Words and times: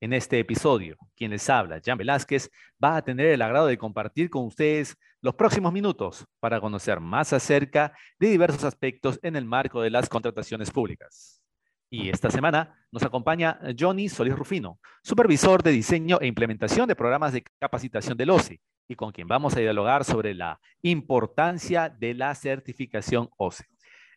En 0.00 0.12
este 0.12 0.38
episodio, 0.38 0.96
quien 1.16 1.32
les 1.32 1.50
habla, 1.50 1.80
Jan 1.84 1.98
Velázquez, 1.98 2.50
va 2.82 2.96
a 2.96 3.02
tener 3.02 3.26
el 3.26 3.42
agrado 3.42 3.66
de 3.66 3.78
compartir 3.78 4.30
con 4.30 4.46
ustedes 4.46 4.96
los 5.20 5.34
próximos 5.34 5.72
minutos 5.72 6.24
para 6.38 6.60
conocer 6.60 7.00
más 7.00 7.32
acerca 7.32 7.92
de 8.20 8.28
diversos 8.28 8.62
aspectos 8.62 9.18
en 9.24 9.34
el 9.34 9.44
marco 9.44 9.82
de 9.82 9.90
las 9.90 10.08
contrataciones 10.08 10.70
públicas. 10.70 11.42
Y 11.90 12.10
esta 12.10 12.30
semana 12.30 12.78
nos 12.92 13.02
acompaña 13.02 13.58
Johnny 13.76 14.08
Solís 14.08 14.36
Rufino, 14.36 14.78
supervisor 15.02 15.64
de 15.64 15.72
diseño 15.72 16.18
e 16.20 16.28
implementación 16.28 16.86
de 16.86 16.94
programas 16.94 17.32
de 17.32 17.42
capacitación 17.58 18.16
del 18.16 18.30
OCE, 18.30 18.60
y 18.86 18.94
con 18.94 19.10
quien 19.10 19.26
vamos 19.26 19.56
a 19.56 19.60
dialogar 19.60 20.04
sobre 20.04 20.32
la 20.32 20.60
importancia 20.82 21.88
de 21.88 22.14
la 22.14 22.36
certificación 22.36 23.30
OCE. 23.36 23.64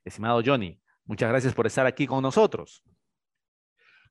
Estimado 0.06 0.44
Johnny, 0.46 0.80
muchas 1.06 1.30
gracias 1.30 1.56
por 1.56 1.66
estar 1.66 1.88
aquí 1.88 2.06
con 2.06 2.22
nosotros. 2.22 2.84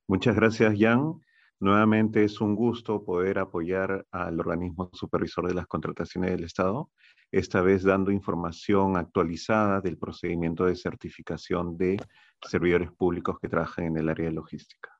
Muchas 0.09 0.35
gracias, 0.35 0.75
Jan. 0.77 1.21
Nuevamente 1.61 2.25
es 2.25 2.41
un 2.41 2.55
gusto 2.55 3.05
poder 3.05 3.39
apoyar 3.39 4.07
al 4.11 4.41
organismo 4.41 4.89
supervisor 4.95 5.47
de 5.47 5.53
las 5.53 5.67
contrataciones 5.67 6.31
del 6.31 6.45
Estado, 6.45 6.91
esta 7.31 7.61
vez 7.61 7.83
dando 7.83 8.11
información 8.11 8.97
actualizada 8.97 9.83
del 9.83 9.99
procedimiento 9.99 10.65
de 10.65 10.75
certificación 10.75 11.77
de 11.77 11.99
servidores 12.49 12.91
públicos 12.93 13.39
que 13.39 13.51
trabajan 13.51 13.85
en 13.85 13.99
el 13.99 14.09
área 14.09 14.27
de 14.27 14.33
logística. 14.33 14.91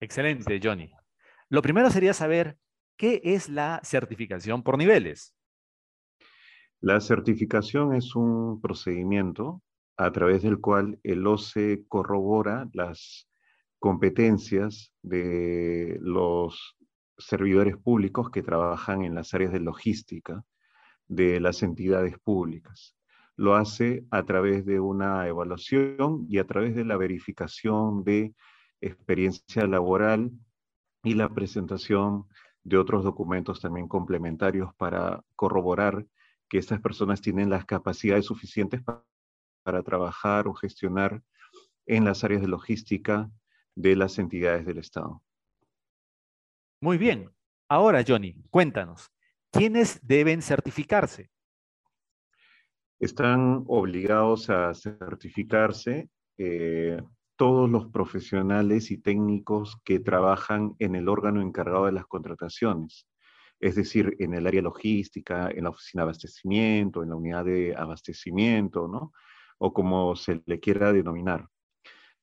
Excelente, 0.00 0.60
Johnny. 0.62 0.92
Lo 1.48 1.62
primero 1.62 1.90
sería 1.90 2.14
saber 2.14 2.56
qué 2.96 3.20
es 3.24 3.48
la 3.48 3.80
certificación 3.82 4.62
por 4.62 4.78
niveles. 4.78 5.34
La 6.80 7.00
certificación 7.00 7.92
es 7.92 8.14
un 8.14 8.60
procedimiento 8.60 9.62
a 9.96 10.12
través 10.12 10.44
del 10.44 10.60
cual 10.60 11.00
el 11.02 11.26
OCE 11.26 11.84
corrobora 11.88 12.68
las 12.72 13.28
competencias 13.84 14.94
de 15.02 15.98
los 16.00 16.74
servidores 17.18 17.76
públicos 17.76 18.30
que 18.30 18.42
trabajan 18.42 19.02
en 19.02 19.14
las 19.14 19.34
áreas 19.34 19.52
de 19.52 19.60
logística 19.60 20.42
de 21.06 21.38
las 21.38 21.62
entidades 21.62 22.18
públicas. 22.18 22.96
Lo 23.36 23.56
hace 23.56 24.06
a 24.10 24.22
través 24.22 24.64
de 24.64 24.80
una 24.80 25.28
evaluación 25.28 26.24
y 26.30 26.38
a 26.38 26.46
través 26.46 26.74
de 26.74 26.86
la 26.86 26.96
verificación 26.96 28.04
de 28.04 28.34
experiencia 28.80 29.66
laboral 29.66 30.30
y 31.02 31.12
la 31.12 31.28
presentación 31.28 32.24
de 32.62 32.78
otros 32.78 33.04
documentos 33.04 33.60
también 33.60 33.86
complementarios 33.86 34.74
para 34.76 35.22
corroborar 35.36 36.06
que 36.48 36.56
estas 36.56 36.80
personas 36.80 37.20
tienen 37.20 37.50
las 37.50 37.66
capacidades 37.66 38.24
suficientes 38.24 38.82
para, 38.82 39.04
para 39.62 39.82
trabajar 39.82 40.48
o 40.48 40.54
gestionar 40.54 41.22
en 41.84 42.06
las 42.06 42.24
áreas 42.24 42.40
de 42.40 42.48
logística 42.48 43.30
de 43.74 43.96
las 43.96 44.18
entidades 44.18 44.66
del 44.66 44.78
Estado. 44.78 45.22
Muy 46.80 46.98
bien. 46.98 47.30
Ahora, 47.68 48.04
Johnny, 48.06 48.34
cuéntanos, 48.50 49.10
¿quiénes 49.50 49.98
deben 50.06 50.42
certificarse? 50.42 51.30
Están 53.00 53.64
obligados 53.66 54.50
a 54.50 54.74
certificarse 54.74 56.08
eh, 56.36 57.00
todos 57.36 57.68
los 57.68 57.86
profesionales 57.86 58.90
y 58.90 58.98
técnicos 58.98 59.80
que 59.84 59.98
trabajan 59.98 60.74
en 60.78 60.94
el 60.94 61.08
órgano 61.08 61.40
encargado 61.40 61.86
de 61.86 61.92
las 61.92 62.06
contrataciones, 62.06 63.08
es 63.60 63.74
decir, 63.74 64.14
en 64.18 64.34
el 64.34 64.46
área 64.46 64.62
logística, 64.62 65.50
en 65.50 65.64
la 65.64 65.70
oficina 65.70 66.02
de 66.02 66.04
abastecimiento, 66.04 67.02
en 67.02 67.10
la 67.10 67.16
unidad 67.16 67.44
de 67.44 67.74
abastecimiento, 67.76 68.88
¿no? 68.88 69.12
O 69.58 69.72
como 69.72 70.14
se 70.16 70.42
le 70.46 70.60
quiera 70.60 70.92
denominar. 70.92 71.48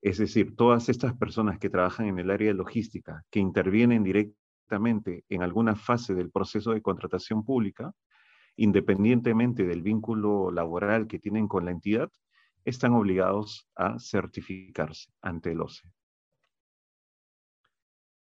Es 0.01 0.17
decir, 0.17 0.55
todas 0.55 0.89
estas 0.89 1.13
personas 1.15 1.59
que 1.59 1.69
trabajan 1.69 2.07
en 2.07 2.17
el 2.19 2.31
área 2.31 2.49
de 2.49 2.55
logística, 2.55 3.23
que 3.29 3.39
intervienen 3.39 4.03
directamente 4.03 5.23
en 5.29 5.43
alguna 5.43 5.75
fase 5.75 6.15
del 6.15 6.31
proceso 6.31 6.71
de 6.71 6.81
contratación 6.81 7.45
pública, 7.45 7.93
independientemente 8.55 9.65
del 9.65 9.83
vínculo 9.83 10.51
laboral 10.51 11.07
que 11.07 11.19
tienen 11.19 11.47
con 11.47 11.65
la 11.65 11.71
entidad, 11.71 12.09
están 12.65 12.93
obligados 12.93 13.67
a 13.75 13.99
certificarse 13.99 15.11
ante 15.21 15.51
el 15.51 15.61
OCE. 15.61 15.87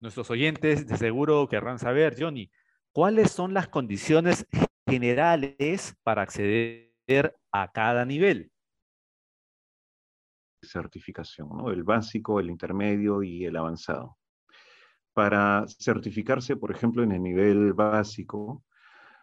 Nuestros 0.02 0.30
oyentes 0.30 0.88
de 0.88 0.98
seguro 0.98 1.48
querrán 1.50 1.80
saber, 1.80 2.16
Johnny, 2.18 2.50
¿cuáles 2.92 3.32
son 3.32 3.54
las 3.54 3.68
condiciones 3.68 4.46
generales 4.88 5.96
para 6.04 6.22
acceder 6.22 7.38
a 7.52 7.72
cada 7.72 8.06
nivel? 8.06 8.52
Certificación, 10.62 11.50
el 11.68 11.84
básico, 11.84 12.40
el 12.40 12.50
intermedio 12.50 13.24
y 13.24 13.46
el 13.46 13.56
avanzado. 13.56 14.18
Para 15.14 15.66
certificarse, 15.68 16.56
por 16.56 16.72
ejemplo, 16.72 17.04
en 17.04 17.12
el 17.12 17.22
nivel 17.22 17.74
básico, 17.74 18.64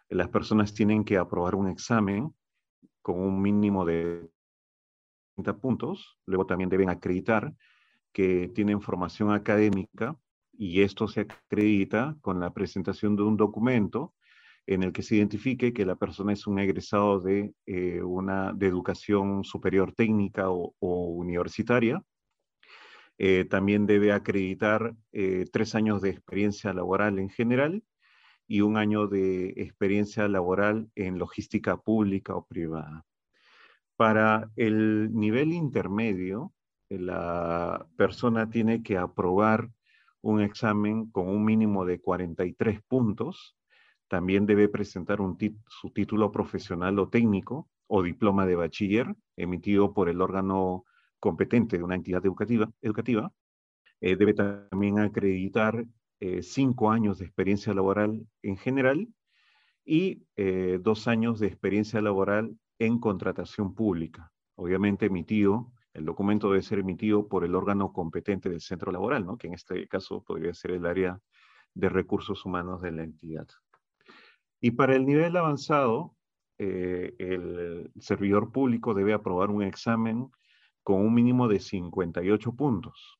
las 0.09 0.29
personas 0.29 0.73
tienen 0.73 1.03
que 1.03 1.17
aprobar 1.17 1.55
un 1.55 1.67
examen 1.67 2.33
con 3.01 3.19
un 3.19 3.41
mínimo 3.41 3.85
de 3.85 4.29
30 5.35 5.57
puntos, 5.57 6.17
luego 6.25 6.45
también 6.45 6.69
deben 6.69 6.89
acreditar 6.89 7.53
que 8.11 8.49
tienen 8.53 8.81
formación 8.81 9.31
académica 9.31 10.17
y 10.51 10.81
esto 10.81 11.07
se 11.07 11.21
acredita 11.21 12.17
con 12.21 12.39
la 12.39 12.51
presentación 12.51 13.15
de 13.15 13.23
un 13.23 13.37
documento 13.37 14.13
en 14.67 14.83
el 14.83 14.91
que 14.91 15.01
se 15.01 15.15
identifique 15.15 15.73
que 15.73 15.85
la 15.85 15.95
persona 15.95 16.33
es 16.33 16.45
un 16.45 16.59
egresado 16.59 17.21
de, 17.21 17.53
eh, 17.65 18.01
una, 18.03 18.51
de 18.53 18.67
educación 18.67 19.45
superior 19.45 19.93
técnica 19.93 20.49
o, 20.49 20.75
universitaria. 20.79 22.03
Eh, 23.17 23.45
también 23.45 23.87
debe 23.87 24.11
acreditar 24.11 24.93
eh, 25.13 25.45
tres 25.51 25.73
años 25.73 26.01
de 26.01 26.09
experiencia 26.09 26.73
laboral 26.73 27.17
en 27.17 27.29
general 27.29 27.81
y 28.45 28.61
un 28.61 28.77
año 28.77 29.07
de 29.07 29.53
experiencia 29.55 30.27
laboral 30.27 30.89
en 30.95 31.17
logística 31.17 31.77
pública 31.77 32.35
o 32.35 32.45
privada. 32.45 33.05
Para 33.95 34.51
el 34.57 35.13
nivel 35.13 35.53
intermedio, 35.53 36.53
la 36.89 37.87
persona 37.97 38.49
tiene 38.49 38.83
que 38.83 38.97
aprobar 38.97 39.71
un 40.21 40.41
examen 40.41 41.09
con 41.09 41.29
un 41.29 41.43
mínimo 41.43 41.85
de 41.85 41.99
43 41.99 42.81
puntos 42.83 43.56
también 44.07 44.45
debe 44.45 44.69
presentar 44.69 45.21
un 45.21 45.37
su 45.67 45.89
título 45.91 46.31
profesional 46.31 46.97
o 46.99 47.09
técnico 47.09 47.69
o 47.87 48.03
diploma 48.03 48.45
de 48.45 48.55
bachiller 48.55 49.15
emitido 49.35 49.93
por 49.93 50.09
el 50.09 50.21
órgano 50.21 50.85
competente 51.19 51.77
de 51.77 51.83
una 51.83 51.95
entidad 51.95 52.23
educativa. 52.81 53.31
Eh, 54.01 54.15
debe 54.15 54.33
también 54.33 54.99
acreditar 54.99 55.85
eh, 56.19 56.41
cinco 56.43 56.91
años 56.91 57.19
de 57.19 57.25
experiencia 57.25 57.73
laboral 57.73 58.27
en 58.41 58.57
general 58.57 59.07
y 59.85 60.23
eh, 60.35 60.79
dos 60.81 61.07
años 61.07 61.39
de 61.39 61.47
experiencia 61.47 62.01
laboral 62.01 62.57
en 62.79 62.99
contratación 62.99 63.73
pública. 63.73 64.31
Obviamente 64.55 65.07
emitido, 65.07 65.71
el 65.93 66.05
documento 66.05 66.49
debe 66.49 66.61
ser 66.61 66.79
emitido 66.79 67.27
por 67.27 67.43
el 67.43 67.55
órgano 67.55 67.91
competente 67.91 68.49
del 68.49 68.61
centro 68.61 68.91
laboral, 68.91 69.25
¿no? 69.25 69.37
que 69.37 69.47
en 69.47 69.53
este 69.53 69.87
caso 69.87 70.23
podría 70.23 70.53
ser 70.53 70.71
el 70.71 70.85
área 70.85 71.19
de 71.73 71.89
recursos 71.89 72.45
humanos 72.45 72.81
de 72.81 72.91
la 72.91 73.03
entidad. 73.03 73.47
Y 74.59 74.71
para 74.71 74.95
el 74.95 75.05
nivel 75.05 75.37
avanzado, 75.37 76.15
eh, 76.59 77.13
el 77.19 77.91
servidor 77.99 78.51
público 78.51 78.93
debe 78.93 79.13
aprobar 79.13 79.51
un 79.51 79.61
examen 79.61 80.31
con 80.83 81.01
un 81.01 81.13
mínimo 81.13 81.47
de 81.47 81.59
58 81.59 82.53
puntos. 82.53 83.19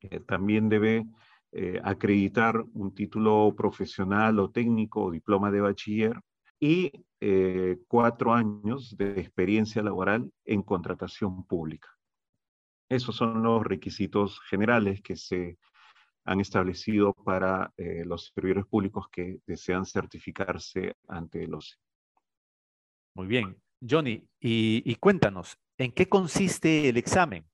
Eh, 0.00 0.20
también 0.20 0.68
debe 0.68 1.06
eh, 1.52 1.80
acreditar 1.82 2.64
un 2.74 2.94
título 2.94 3.52
profesional 3.56 4.38
o 4.38 4.50
técnico 4.50 5.04
o 5.04 5.10
diploma 5.10 5.50
de 5.50 5.60
bachiller 5.60 6.20
y 6.60 6.92
cuatro 7.86 8.32
años 8.32 8.96
de 8.96 9.20
experiencia 9.20 9.82
laboral 9.82 10.32
en 10.44 10.62
contratación 10.62 11.44
pública. 11.44 11.88
Esos 12.88 13.16
son 13.16 13.42
los 13.42 13.62
requisitos 13.62 14.40
generales 14.40 15.02
que 15.02 15.16
se 15.16 15.58
han 16.24 16.40
establecido 16.40 17.14
para 17.14 17.72
eh, 17.76 18.04
los 18.04 18.32
servidores 18.34 18.66
públicos 18.66 19.06
que 19.10 19.38
desean 19.46 19.84
certificarse 19.86 20.94
ante 21.08 21.44
el 21.44 21.54
OCE. 21.54 21.76
Muy 23.14 23.26
bien. 23.26 23.56
Johnny, 23.88 24.28
y, 24.38 24.94
cuéntanos, 24.96 25.58
¿en 25.78 25.92
qué 25.92 26.08
consiste 26.08 26.88
el 26.88 26.98
examen? 26.98 27.46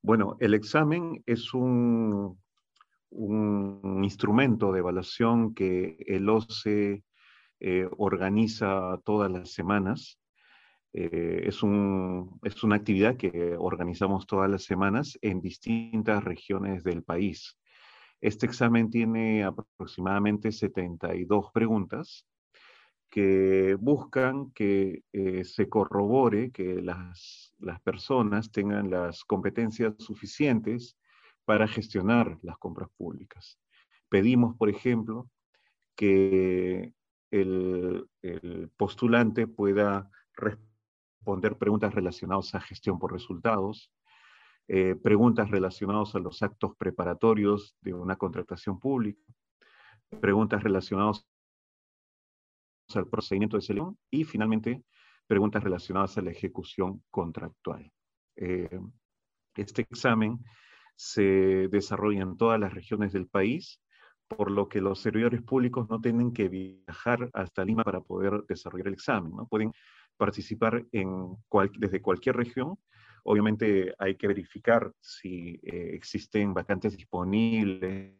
Bueno, 0.00 0.36
el 0.38 0.54
examen 0.54 1.22
es 1.26 1.52
un, 1.52 2.40
un 3.10 4.04
instrumento 4.04 4.72
de 4.72 4.78
evaluación 4.78 5.52
que 5.52 5.96
el 6.06 6.28
OCE 6.28 7.02
eh, 7.60 7.88
organiza 7.96 8.98
todas 9.04 9.30
las 9.30 9.52
semanas. 9.52 10.17
Eh, 11.00 11.44
es, 11.46 11.62
un, 11.62 12.40
es 12.42 12.64
una 12.64 12.74
actividad 12.74 13.16
que 13.16 13.54
organizamos 13.56 14.26
todas 14.26 14.50
las 14.50 14.64
semanas 14.64 15.16
en 15.22 15.40
distintas 15.40 16.24
regiones 16.24 16.82
del 16.82 17.04
país. 17.04 17.56
Este 18.20 18.46
examen 18.46 18.90
tiene 18.90 19.44
aproximadamente 19.44 20.50
72 20.50 21.52
preguntas 21.52 22.26
que 23.08 23.76
buscan 23.78 24.50
que 24.50 25.04
eh, 25.12 25.44
se 25.44 25.68
corrobore 25.68 26.50
que 26.50 26.82
las, 26.82 27.54
las 27.60 27.80
personas 27.80 28.50
tengan 28.50 28.90
las 28.90 29.24
competencias 29.24 29.94
suficientes 29.98 30.98
para 31.44 31.68
gestionar 31.68 32.38
las 32.42 32.58
compras 32.58 32.88
públicas. 32.96 33.56
Pedimos, 34.08 34.56
por 34.56 34.68
ejemplo, 34.68 35.30
que 35.94 36.92
el, 37.30 38.08
postulante 38.76 39.46
pueda 39.46 40.10
responder 40.34 40.67
preguntas 41.58 41.94
relacionadas 41.94 42.54
a 42.54 42.60
gestión 42.60 42.98
por 42.98 43.12
resultados, 43.12 43.92
eh, 44.68 44.94
preguntas 45.02 45.50
relacionadas 45.50 46.14
a 46.14 46.18
los 46.18 46.42
actos 46.42 46.72
preparatorios 46.76 47.76
de 47.80 47.94
una 47.94 48.16
contratación 48.16 48.78
pública, 48.78 49.20
preguntas 50.20 50.62
relacionadas 50.62 51.26
al 52.94 53.06
procedimiento 53.06 53.56
de 53.56 53.62
selección 53.62 53.98
y 54.10 54.24
finalmente 54.24 54.82
preguntas 55.26 55.62
relacionadas 55.62 56.16
a 56.16 56.22
la 56.22 56.30
ejecución 56.30 57.02
contractual. 57.10 57.90
Eh, 58.36 58.80
este 59.54 59.82
examen 59.82 60.38
se 60.96 61.68
desarrolla 61.68 62.22
en 62.22 62.36
todas 62.36 62.58
las 62.58 62.72
regiones 62.72 63.12
del 63.12 63.26
país, 63.26 63.80
por 64.26 64.50
lo 64.50 64.68
que 64.68 64.80
los 64.80 65.00
servidores 65.00 65.42
públicos 65.42 65.88
no 65.88 66.00
tienen 66.00 66.32
que 66.32 66.48
viajar 66.48 67.30
hasta 67.32 67.64
Lima 67.64 67.84
para 67.84 68.00
poder 68.00 68.44
desarrollar 68.46 68.88
el 68.88 68.94
examen, 68.94 69.32
¿no? 69.34 69.46
Pueden 69.46 69.72
participar 70.18 70.84
desde 70.90 72.02
cualquier 72.02 72.36
región. 72.36 72.78
Obviamente 73.24 73.94
hay 73.98 74.16
que 74.16 74.28
verificar 74.28 74.92
si 75.00 75.60
eh, 75.62 75.90
existen 75.94 76.54
vacantes 76.54 76.96
disponibles 76.96 78.14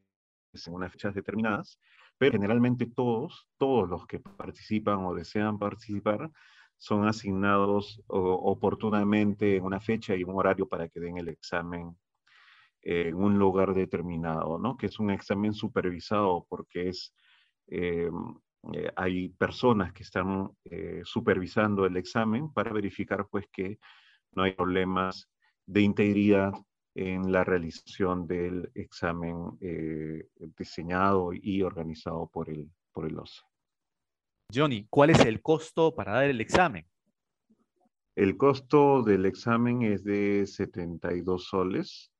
en 0.67 0.75
unas 0.75 0.93
fechas 0.93 1.15
determinadas, 1.15 1.79
pero 2.17 2.33
generalmente 2.33 2.87
todos, 2.87 3.49
todos 3.59 3.89
los 3.89 4.07
que 4.07 4.19
participan 4.19 5.05
o 5.05 5.15
desean 5.15 5.59
participar 5.59 6.31
son 6.79 7.07
asignados 7.07 8.01
oportunamente 8.07 9.57
en 9.57 9.65
una 9.65 9.81
fecha 9.81 10.15
y 10.15 10.25
un 10.25 10.37
horario 10.37 10.69
para 10.69 10.89
que 10.89 11.01
den 11.01 11.19
el 11.19 11.29
examen 11.29 11.97
en 12.83 13.15
un 13.17 13.39
lugar 13.39 13.75
determinado, 13.75 14.59
¿no? 14.59 14.77
Que 14.77 14.87
es 14.87 14.99
un 14.99 15.11
examen 15.11 15.53
supervisado 15.53 16.47
porque 16.49 16.89
es, 16.89 17.15
eh, 17.67 18.11
eh, 18.73 18.91
hay 18.97 19.29
personas 19.31 19.93
que 19.93 20.03
están 20.03 20.51
eh, 20.65 21.03
supervisando 21.05 21.87
el 21.87 21.97
examen 21.97 22.53
para 22.53 22.73
verificar 22.73 23.27
pues 23.31 23.47
que 23.53 23.79
no 24.33 24.43
hay 24.43 24.53
problemas 24.53 25.29
de 25.67 25.83
integridad 25.83 26.53
en 26.95 27.31
la 27.31 27.45
realización 27.45 28.27
del 28.27 28.71
examen 28.75 29.57
diseñado 30.59 31.31
y 31.33 31.63
organizado 31.63 32.29
por 32.29 32.51
el, 32.51 32.69
por 32.93 33.07
el 33.07 33.19
OCE. 33.19 33.43
Johnny, 34.53 34.87
¿cuál 34.89 35.11
es 35.11 35.21
el 35.21 35.43
costo 35.43 35.95
para 35.95 36.13
dar 36.13 36.25
el 36.25 36.41
examen? 36.41 36.87
El 38.17 38.37
costo 38.37 39.03
del 39.05 39.27
examen 39.27 39.83
es 39.83 40.03
de 40.03 40.45
72 40.45 41.45
soles. 41.45 42.11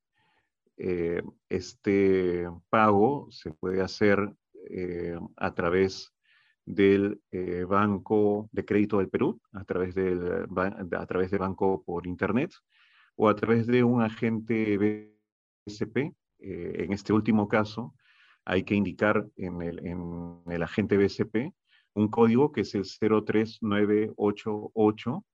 Eh, 0.77 1.21
este 1.49 2.47
pago 2.69 3.27
se 3.31 3.51
puede 3.51 3.81
hacer 3.81 4.31
eh, 4.69 5.19
a 5.35 5.53
través 5.53 6.13
del 6.69 7.21
eh, 7.31 7.65
Banco 7.67 8.47
de 8.51 8.63
Crédito 8.63 8.99
del 8.99 9.09
Perú, 9.09 9.41
a 9.53 9.63
través, 9.63 9.95
del, 9.95 10.45
a 10.55 11.05
través 11.07 11.31
de 11.31 11.39
banco 11.39 11.83
por 11.83 12.05
Internet 12.05 12.51
o 13.15 13.27
a 13.27 13.35
través 13.35 13.65
de 13.65 13.83
un 13.83 14.03
agente 14.03 14.77
BSP. 15.65 16.13
en 16.37 16.93
este 16.93 17.11
último 17.11 17.47
caso, 17.47 17.95
hay 18.45 18.61
que 18.63 18.75
indicar 18.75 19.25
en 19.35 19.63
el, 19.63 19.85
en 19.85 20.41
el 20.47 20.63
agente 20.63 20.97
BSP 20.97 21.53
un 21.95 22.07
código 22.07 22.51
que 22.51 22.61
es 22.61 22.75
el 22.75 22.83
03988 22.83 25.25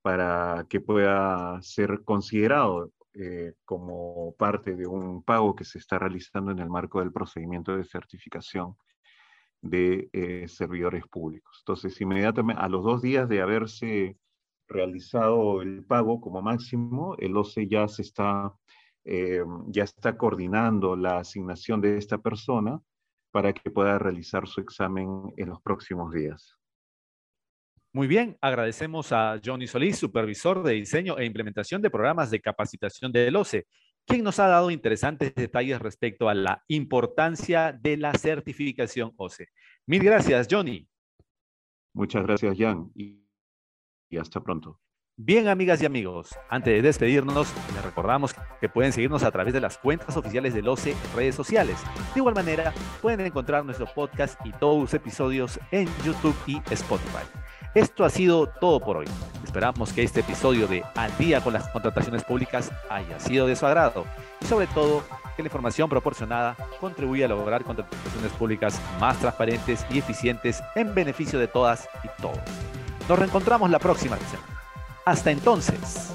para 0.00 0.64
que 0.68 0.80
pueda 0.80 1.60
ser 1.60 2.02
considerado 2.04 2.92
eh, 3.14 3.54
como 3.64 4.36
parte 4.36 4.76
de 4.76 4.86
un 4.86 5.24
pago 5.24 5.56
que 5.56 5.64
se 5.64 5.78
está 5.78 5.98
realizando 5.98 6.52
en 6.52 6.60
el 6.60 6.70
marco 6.70 7.00
del 7.00 7.12
procedimiento 7.12 7.76
de 7.76 7.84
certificación 7.84 8.76
de 9.62 10.10
eh, 10.12 10.48
servidores 10.48 11.06
públicos. 11.06 11.58
Entonces, 11.62 11.98
inmediatamente, 12.00 12.60
a 12.60 12.68
los 12.68 12.84
dos 12.84 13.00
días 13.00 13.28
de 13.28 13.40
haberse 13.40 14.18
realizado 14.68 15.62
el 15.62 15.84
pago 15.84 16.20
como 16.20 16.42
máximo, 16.42 17.14
el 17.18 17.36
OCE 17.36 17.68
ya 17.68 17.88
se 17.88 18.02
está, 18.02 18.52
eh, 19.04 19.42
ya 19.68 19.84
está 19.84 20.16
coordinando 20.16 20.96
la 20.96 21.18
asignación 21.18 21.80
de 21.80 21.96
esta 21.96 22.18
persona 22.18 22.80
para 23.30 23.52
que 23.52 23.70
pueda 23.70 23.98
realizar 23.98 24.46
su 24.46 24.60
examen 24.60 25.32
en 25.36 25.48
los 25.48 25.60
próximos 25.62 26.12
días. 26.12 26.58
Muy 27.94 28.06
bien, 28.06 28.38
agradecemos 28.40 29.12
a 29.12 29.38
Johnny 29.44 29.66
Solís, 29.66 29.98
supervisor 29.98 30.62
de 30.62 30.72
diseño 30.72 31.18
e 31.18 31.26
implementación 31.26 31.82
de 31.82 31.90
programas 31.90 32.30
de 32.30 32.40
capacitación 32.40 33.12
del 33.12 33.36
OCE, 33.36 33.66
quien 34.06 34.24
nos 34.24 34.38
ha 34.38 34.46
dado 34.46 34.70
interesantes 34.70 35.34
detalles 35.34 35.80
respecto 35.80 36.28
a 36.28 36.34
la 36.34 36.64
importancia 36.68 37.72
de 37.72 37.96
la 37.96 38.12
certificación 38.14 39.12
OCE. 39.16 39.48
Mil 39.86 40.02
gracias, 40.02 40.48
Johnny. 40.50 40.88
Muchas 41.94 42.22
gracias, 42.24 42.56
Jan, 42.56 42.90
y, 42.94 43.22
y 44.08 44.16
hasta 44.16 44.40
pronto. 44.40 44.80
Bien, 45.16 45.46
amigas 45.48 45.82
y 45.82 45.86
amigos, 45.86 46.30
antes 46.48 46.72
de 46.72 46.80
despedirnos, 46.80 47.52
les 47.74 47.84
recordamos 47.84 48.34
que 48.60 48.68
pueden 48.70 48.94
seguirnos 48.94 49.22
a 49.22 49.30
través 49.30 49.52
de 49.52 49.60
las 49.60 49.76
cuentas 49.76 50.16
oficiales 50.16 50.54
del 50.54 50.66
OCE 50.66 50.92
en 50.92 51.16
redes 51.16 51.34
sociales. 51.34 51.76
De 52.14 52.20
igual 52.20 52.34
manera, 52.34 52.72
pueden 53.02 53.20
encontrar 53.20 53.62
nuestro 53.64 53.86
podcast 53.94 54.40
y 54.46 54.52
todos 54.52 54.80
los 54.80 54.94
episodios 54.94 55.60
en 55.70 55.86
YouTube 56.02 56.34
y 56.46 56.62
Spotify. 56.70 57.26
Esto 57.74 58.06
ha 58.06 58.10
sido 58.10 58.46
todo 58.46 58.80
por 58.80 58.96
hoy. 58.96 59.06
Esperamos 59.52 59.92
que 59.92 60.02
este 60.02 60.20
episodio 60.20 60.66
de 60.66 60.82
Al 60.94 61.14
día 61.18 61.42
con 61.42 61.52
las 61.52 61.68
contrataciones 61.68 62.24
públicas 62.24 62.72
haya 62.88 63.20
sido 63.20 63.46
de 63.46 63.54
su 63.54 63.66
agrado 63.66 64.06
y 64.40 64.46
sobre 64.46 64.66
todo 64.66 65.04
que 65.36 65.42
la 65.42 65.48
información 65.48 65.90
proporcionada 65.90 66.56
contribuya 66.80 67.26
a 67.26 67.28
lograr 67.28 67.62
contrataciones 67.62 68.32
públicas 68.32 68.80
más 68.98 69.18
transparentes 69.18 69.84
y 69.90 69.98
eficientes 69.98 70.62
en 70.74 70.94
beneficio 70.94 71.38
de 71.38 71.48
todas 71.48 71.86
y 72.02 72.22
todos. 72.22 72.38
Nos 73.06 73.18
reencontramos 73.18 73.68
la 73.68 73.78
próxima 73.78 74.16
semana. 74.16 74.48
Hasta 75.04 75.30
entonces. 75.30 76.14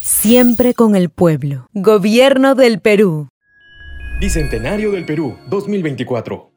Siempre 0.00 0.72
con 0.72 0.96
el 0.96 1.10
pueblo. 1.10 1.66
Gobierno 1.74 2.54
del 2.54 2.80
Perú. 2.80 3.28
Bicentenario 4.18 4.90
del 4.90 5.04
Perú 5.04 5.36
2024. 5.48 6.49